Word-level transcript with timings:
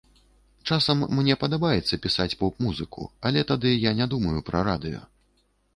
Часам 0.69 1.03
мне 1.17 1.33
падабаецца 1.43 2.01
пісаць 2.07 2.29
поп-музыку, 2.41 3.01
але 3.31 3.45
тады 3.53 3.77
я 3.79 3.91
не 4.03 4.13
думаю 4.17 4.39
пра 4.51 4.67
радыё. 4.73 5.09